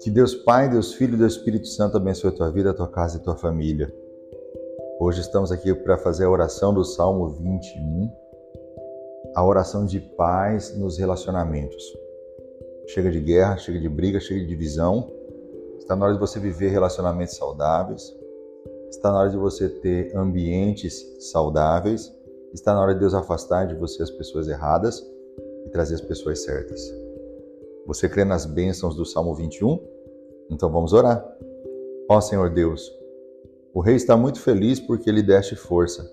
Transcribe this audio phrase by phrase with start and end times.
[0.00, 2.88] Que Deus Pai, Deus Filho e Deus Espírito Santo abençoe a tua vida, a tua
[2.88, 3.92] casa e a tua família.
[5.00, 8.12] Hoje estamos aqui para fazer a oração do Salmo 21,
[9.34, 11.82] a oração de paz nos relacionamentos.
[12.86, 15.10] Chega de guerra, chega de briga, chega de divisão.
[15.78, 18.14] Está na hora de você viver relacionamentos saudáveis.
[18.90, 22.12] Está na hora de você ter ambientes saudáveis.
[22.54, 25.04] Está na hora de Deus afastar de você as pessoas erradas
[25.66, 26.80] e trazer as pessoas certas.
[27.84, 29.76] Você crê nas bênçãos do Salmo 21?
[30.48, 31.26] Então vamos orar.
[32.08, 32.88] Ó Senhor Deus,
[33.74, 36.08] o rei está muito feliz porque lhe deste força.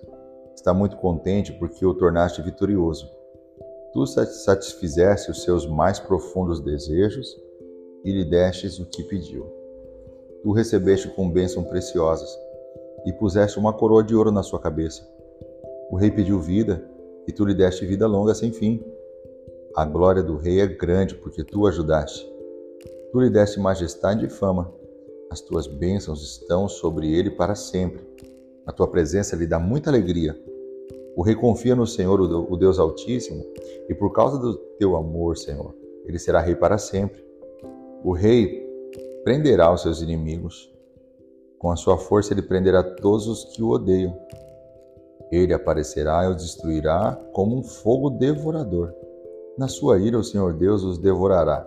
[0.52, 3.08] Está muito contente porque o tornaste vitorioso.
[3.92, 7.40] Tu satisfizeste os seus mais profundos desejos
[8.02, 9.46] e lhe destes o que pediu.
[10.42, 12.36] Tu recebeste com bênçãos preciosas
[13.06, 15.11] e puseste uma coroa de ouro na sua cabeça.
[15.92, 16.82] O rei pediu vida
[17.28, 18.82] e tu lhe deste vida longa sem fim.
[19.76, 22.26] A glória do rei é grande porque tu ajudaste.
[23.12, 24.72] Tu lhe deste majestade e fama.
[25.30, 28.00] As tuas bênçãos estão sobre ele para sempre.
[28.64, 30.34] A tua presença lhe dá muita alegria.
[31.14, 33.44] O rei confia no Senhor, o Deus Altíssimo,
[33.86, 35.74] e por causa do teu amor, Senhor,
[36.06, 37.22] ele será rei para sempre.
[38.02, 38.66] O rei
[39.24, 40.72] prenderá os seus inimigos.
[41.58, 44.18] Com a sua força, ele prenderá todos os que o odeiam.
[45.32, 48.94] Ele aparecerá e os destruirá como um fogo devorador.
[49.56, 51.66] Na sua ira, o Senhor Deus os devorará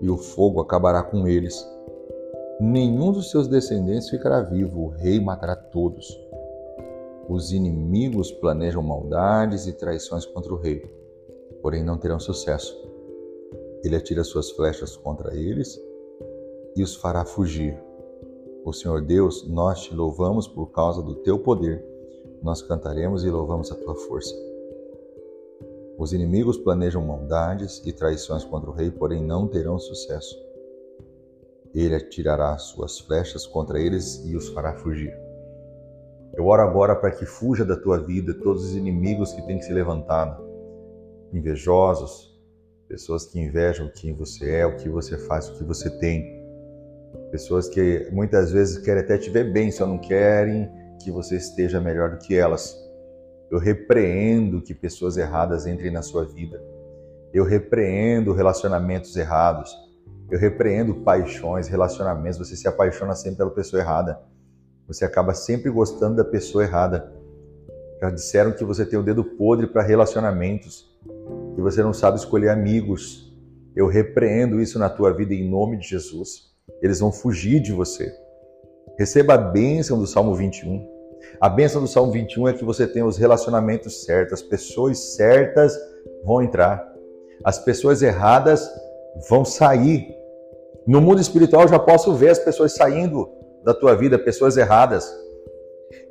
[0.00, 1.68] e o fogo acabará com eles.
[2.60, 6.16] Nenhum dos seus descendentes ficará vivo, o rei matará todos.
[7.28, 10.88] Os inimigos planejam maldades e traições contra o rei,
[11.60, 12.76] porém não terão sucesso.
[13.82, 15.80] Ele atira suas flechas contra eles
[16.76, 17.76] e os fará fugir.
[18.64, 21.84] O Senhor Deus, nós te louvamos por causa do teu poder.
[22.42, 24.34] Nós cantaremos e louvamos a tua força.
[25.96, 30.36] Os inimigos planejam maldades e traições contra o rei, porém não terão sucesso.
[31.72, 35.16] Ele atirará suas flechas contra eles e os fará fugir.
[36.34, 39.72] Eu oro agora para que fuja da tua vida todos os inimigos que têm se
[39.72, 40.42] levantado,
[41.32, 42.36] invejosos,
[42.88, 46.42] pessoas que invejam quem você é, o que você faz, o que você tem,
[47.30, 51.80] pessoas que muitas vezes querem até te ver bem, só não querem que você esteja
[51.80, 52.76] melhor do que elas.
[53.50, 56.62] Eu repreendo que pessoas erradas entrem na sua vida.
[57.32, 59.70] Eu repreendo relacionamentos errados.
[60.30, 62.38] Eu repreendo paixões, relacionamentos.
[62.38, 64.20] Você se apaixona sempre pela pessoa errada.
[64.86, 67.12] Você acaba sempre gostando da pessoa errada.
[68.00, 70.90] Já disseram que você tem o dedo podre para relacionamentos,
[71.54, 73.32] que você não sabe escolher amigos.
[73.76, 76.52] Eu repreendo isso na tua vida em nome de Jesus.
[76.82, 78.12] Eles vão fugir de você.
[78.98, 80.88] Receba a bênção do Salmo 21.
[81.40, 85.76] A bênção do Salmo 21 é que você tem os relacionamentos certos, as pessoas certas
[86.24, 86.86] vão entrar,
[87.44, 88.68] as pessoas erradas
[89.28, 90.14] vão sair.
[90.86, 93.28] No mundo espiritual eu já posso ver as pessoas saindo
[93.64, 95.12] da tua vida, pessoas erradas.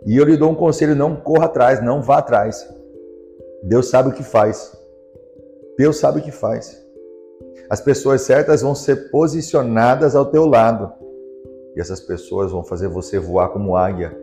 [0.05, 2.67] E eu lhe dou um conselho: não corra atrás, não vá atrás.
[3.63, 4.75] Deus sabe o que faz.
[5.77, 6.81] Deus sabe o que faz.
[7.69, 11.00] As pessoas certas vão ser posicionadas ao teu lado.
[11.75, 14.15] E essas pessoas vão fazer você voar como águia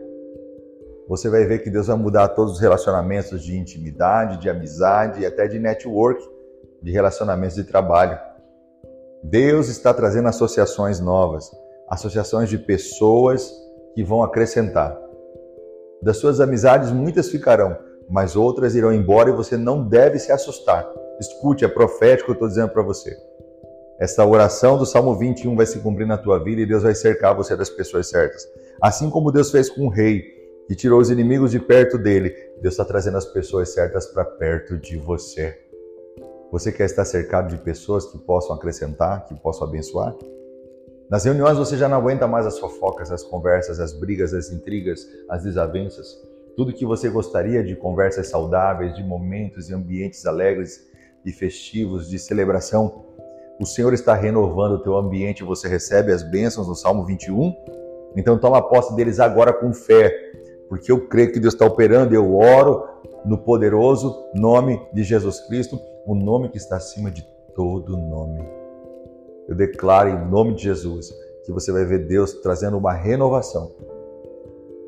[1.09, 5.25] você vai ver que Deus vai mudar todos os relacionamentos de intimidade, de amizade e
[5.25, 6.23] até de network,
[6.83, 8.15] de relacionamentos de trabalho.
[9.23, 11.49] Deus está trazendo associações novas,
[11.89, 13.51] associações de pessoas
[13.95, 14.95] que vão acrescentar.
[15.99, 17.75] Das suas amizades, muitas ficarão,
[18.07, 20.87] mas outras irão embora e você não deve se assustar.
[21.19, 23.17] Escute, é profético que eu estou dizendo para você.
[23.99, 27.35] Essa oração do Salmo 21 vai se cumprir na tua vida e Deus vai cercar
[27.35, 28.47] você das pessoas certas.
[28.81, 30.39] Assim como Deus fez com o rei,
[30.69, 32.29] e tirou os inimigos de perto dele.
[32.61, 35.57] Deus está trazendo as pessoas certas para perto de você.
[36.51, 40.15] Você quer estar cercado de pessoas que possam acrescentar, que possam abençoar?
[41.09, 45.07] Nas reuniões você já não aguenta mais as fofocas, as conversas, as brigas, as intrigas,
[45.27, 46.07] as desavenças.
[46.55, 50.87] Tudo que você gostaria de conversas saudáveis, de momentos e ambientes alegres
[51.25, 53.05] e festivos, de celebração.
[53.59, 57.53] O Senhor está renovando o teu ambiente, você recebe as bênçãos no Salmo 21.
[58.15, 60.29] Então toma posse deles agora com fé
[60.69, 62.87] porque eu creio que Deus está operando eu oro
[63.25, 67.25] no poderoso nome de Jesus Cristo, o nome que está acima de
[67.55, 68.47] todo nome.
[69.47, 71.11] Eu declaro em nome de Jesus
[71.43, 73.71] que você vai ver Deus trazendo uma renovação.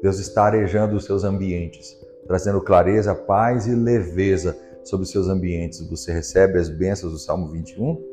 [0.04, 5.82] Deus está arejando os seus ambientes, trazendo clareza, paz e leveza sobre os seus ambientes.
[5.90, 8.11] Você recebe as bênçãos do Salmo 21?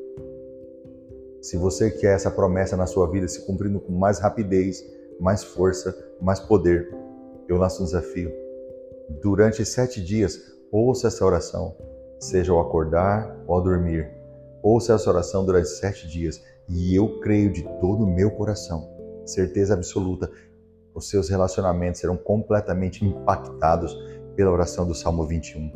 [1.49, 4.85] Se você quer essa promessa na sua vida se cumprindo com mais rapidez,
[5.19, 6.95] mais força, mais poder,
[7.49, 8.31] eu lanço um desafio.
[9.23, 10.39] Durante sete dias,
[10.71, 11.75] ouça essa oração,
[12.21, 14.11] seja ao acordar ou ao dormir.
[14.63, 18.87] Ouça essa oração durante sete dias e eu creio de todo o meu coração,
[19.25, 20.31] certeza absoluta,
[20.95, 23.97] os seus relacionamentos serão completamente impactados
[24.37, 25.73] pela oração do Salmo 21.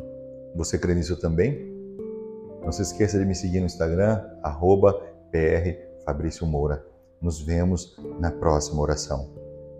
[0.55, 1.73] Você crê nisso também?
[2.63, 5.12] Não se esqueça de me seguir no Instagram, arroba
[6.45, 6.85] Moura.
[7.21, 9.33] Nos vemos na próxima oração.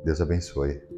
[0.03, 0.93] Deus abençoe.